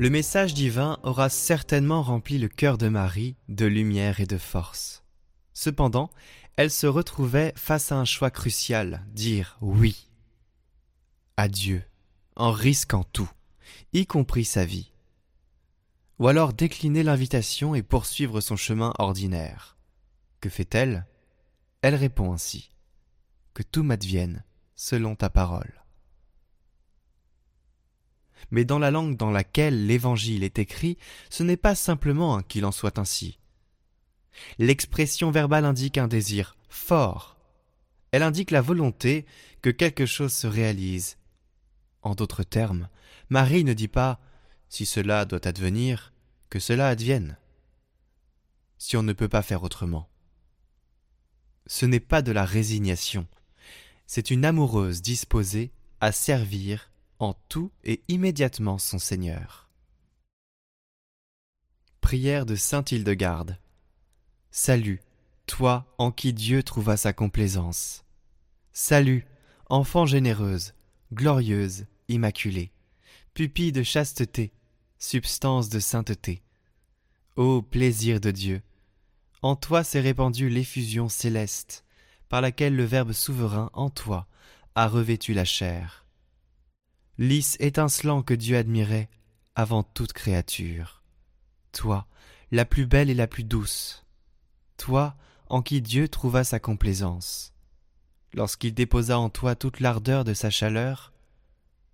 Le 0.00 0.08
message 0.08 0.54
divin 0.54 0.98
aura 1.02 1.28
certainement 1.28 2.00
rempli 2.00 2.38
le 2.38 2.48
cœur 2.48 2.78
de 2.78 2.88
Marie 2.88 3.36
de 3.50 3.66
lumière 3.66 4.18
et 4.18 4.24
de 4.24 4.38
force. 4.38 5.04
Cependant, 5.52 6.08
elle 6.56 6.70
se 6.70 6.86
retrouvait 6.86 7.52
face 7.54 7.92
à 7.92 7.96
un 7.96 8.06
choix 8.06 8.30
crucial, 8.30 9.04
dire 9.12 9.58
oui 9.60 10.08
à 11.36 11.48
Dieu, 11.48 11.82
en 12.34 12.50
risquant 12.50 13.04
tout, 13.12 13.30
y 13.92 14.06
compris 14.06 14.46
sa 14.46 14.64
vie. 14.64 14.90
Ou 16.18 16.28
alors 16.28 16.54
décliner 16.54 17.02
l'invitation 17.02 17.74
et 17.74 17.82
poursuivre 17.82 18.40
son 18.40 18.56
chemin 18.56 18.94
ordinaire. 18.98 19.76
Que 20.40 20.48
fait-elle? 20.48 21.04
Elle 21.82 21.94
répond 21.94 22.32
ainsi. 22.32 22.70
Que 23.52 23.62
tout 23.62 23.82
m'advienne 23.82 24.44
selon 24.76 25.14
ta 25.14 25.28
parole. 25.28 25.79
Mais 28.50 28.64
dans 28.64 28.78
la 28.78 28.90
langue 28.90 29.16
dans 29.16 29.30
laquelle 29.30 29.86
l'Évangile 29.86 30.44
est 30.44 30.58
écrit, 30.58 30.96
ce 31.28 31.42
n'est 31.42 31.56
pas 31.56 31.74
simplement 31.74 32.42
qu'il 32.42 32.64
en 32.64 32.72
soit 32.72 32.98
ainsi. 32.98 33.38
L'expression 34.58 35.30
verbale 35.30 35.64
indique 35.64 35.98
un 35.98 36.08
désir 36.08 36.56
fort. 36.68 37.36
Elle 38.12 38.22
indique 38.22 38.50
la 38.50 38.60
volonté 38.60 39.26
que 39.62 39.70
quelque 39.70 40.06
chose 40.06 40.32
se 40.32 40.46
réalise. 40.46 41.18
En 42.02 42.14
d'autres 42.14 42.42
termes, 42.42 42.88
Marie 43.28 43.64
ne 43.64 43.74
dit 43.74 43.88
pas 43.88 44.20
si 44.68 44.86
cela 44.86 45.24
doit 45.24 45.46
advenir, 45.46 46.12
que 46.48 46.58
cela 46.58 46.88
advienne. 46.88 47.36
Si 48.78 48.96
on 48.96 49.02
ne 49.02 49.12
peut 49.12 49.28
pas 49.28 49.42
faire 49.42 49.62
autrement. 49.62 50.08
Ce 51.66 51.86
n'est 51.86 52.00
pas 52.00 52.22
de 52.22 52.32
la 52.32 52.44
résignation, 52.44 53.26
c'est 54.06 54.30
une 54.30 54.44
amoureuse 54.44 55.02
disposée 55.02 55.70
à 56.00 56.10
servir 56.10 56.89
en 57.20 57.34
tout 57.48 57.70
et 57.84 58.02
immédiatement 58.08 58.78
son 58.78 58.98
Seigneur. 58.98 59.68
Prière 62.00 62.46
de 62.46 62.56
Saint 62.56 62.84
Hildegarde. 62.90 63.58
Salut, 64.50 65.02
toi 65.46 65.94
en 65.98 66.10
qui 66.10 66.32
Dieu 66.32 66.62
trouva 66.62 66.96
sa 66.96 67.12
complaisance. 67.12 68.04
Salut, 68.72 69.26
enfant 69.68 70.06
généreuse, 70.06 70.72
glorieuse, 71.12 71.84
immaculée, 72.08 72.72
pupille 73.34 73.72
de 73.72 73.82
chasteté, 73.82 74.52
substance 74.98 75.68
de 75.68 75.78
sainteté. 75.78 76.42
Ô 77.36 77.60
plaisir 77.62 78.18
de 78.20 78.30
Dieu, 78.30 78.62
en 79.42 79.56
toi 79.56 79.84
s'est 79.84 80.00
répandue 80.00 80.48
l'effusion 80.48 81.10
céleste, 81.10 81.84
par 82.30 82.40
laquelle 82.40 82.76
le 82.76 82.84
Verbe 82.84 83.12
souverain 83.12 83.70
en 83.74 83.90
toi 83.90 84.26
a 84.74 84.88
revêtu 84.88 85.34
la 85.34 85.44
chair. 85.44 86.06
Lys 87.20 87.56
étincelant 87.60 88.22
que 88.24 88.34
Dieu 88.34 88.56
admirait 88.56 89.08
avant 89.54 89.84
toute 89.84 90.12
créature. 90.12 91.04
Toi, 91.70 92.08
la 92.50 92.64
plus 92.64 92.86
belle 92.86 93.10
et 93.10 93.14
la 93.14 93.28
plus 93.28 93.44
douce. 93.44 94.04
Toi, 94.76 95.14
en 95.48 95.62
qui 95.62 95.80
Dieu 95.80 96.08
trouva 96.08 96.42
sa 96.42 96.58
complaisance. 96.58 97.52
Lorsqu'il 98.34 98.74
déposa 98.74 99.16
en 99.20 99.30
toi 99.30 99.54
toute 99.54 99.78
l'ardeur 99.78 100.24
de 100.24 100.34
sa 100.34 100.50
chaleur, 100.50 101.12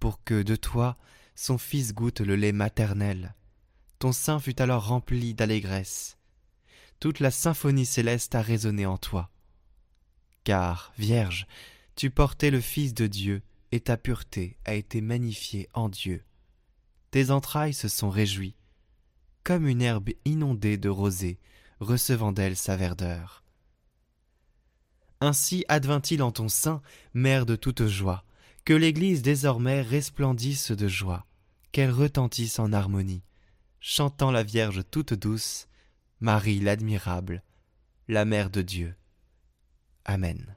pour 0.01 0.25
que 0.25 0.43
de 0.43 0.57
toi 0.57 0.97
son 1.35 1.59
fils 1.59 1.93
goûte 1.93 2.21
le 2.21 2.37
lait 2.37 2.53
maternel. 2.53 3.35
Ton 3.99 4.13
sein 4.13 4.39
fut 4.39 4.63
alors 4.63 4.87
rempli 4.87 5.35
d'allégresse. 5.35 6.17
Toute 7.01 7.21
la 7.21 7.31
symphonie 7.31 7.85
céleste 7.85 8.35
a 8.35 8.41
résonné 8.41 8.87
en 8.87 8.97
toi 8.97 9.31
car, 10.47 10.93
Vierge, 10.97 11.49
tu 11.97 12.09
portais 12.09 12.53
le 12.53 12.61
Fils 12.61 12.95
de 12.95 13.09
Dieu, 13.09 13.43
et 13.77 13.81
ta 13.81 13.99
pureté 13.99 14.57
a 14.65 14.73
été 14.73 15.03
magnifiée 15.03 15.69
en 15.75 15.91
Dieu. 15.91 16.25
Tes 17.11 17.31
entrailles 17.31 17.75
se 17.75 17.89
sont 17.89 18.09
réjouies, 18.09 18.57
comme 19.45 19.69
une 19.69 19.83
herbe 19.83 20.09
inondée 20.25 20.79
de 20.79 20.89
rosée, 20.89 21.39
recevant 21.81 22.33
d'elle 22.33 22.57
sa 22.57 22.75
verdeur. 22.75 23.45
Ainsi 25.21 25.67
advint-il 25.69 26.23
en 26.23 26.33
ton 26.33 26.49
sein, 26.49 26.81
mère 27.13 27.45
de 27.45 27.55
toute 27.55 27.87
joie, 27.87 28.25
que 28.65 28.73
l'Église 28.73 29.21
désormais 29.21 29.83
resplendisse 29.83 30.71
de 30.73 30.89
joie, 30.89 31.27
qu'elle 31.71 31.91
retentisse 31.91 32.59
en 32.59 32.73
harmonie, 32.73 33.25
chantant 33.79 34.31
la 34.31 34.43
Vierge 34.43 34.85
toute 34.91 35.13
douce, 35.13 35.69
Marie 36.21 36.61
l'admirable, 36.61 37.43
la 38.09 38.25
Mère 38.25 38.49
de 38.49 38.63
Dieu. 38.63 38.97
Amen. 40.07 40.56